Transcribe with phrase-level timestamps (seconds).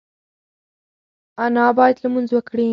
[1.45, 2.67] انا باید لمونځ وکړي.